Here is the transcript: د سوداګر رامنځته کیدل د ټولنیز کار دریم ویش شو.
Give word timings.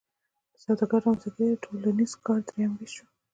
د 0.53 0.55
سوداګر 0.63 0.99
رامنځته 1.03 1.29
کیدل 1.33 1.51
د 1.57 1.61
ټولنیز 1.63 2.11
کار 2.25 2.39
دریم 2.47 2.71
ویش 2.75 2.91
شو. 2.95 3.05